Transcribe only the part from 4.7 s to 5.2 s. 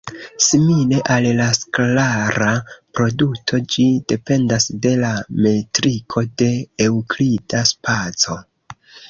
de la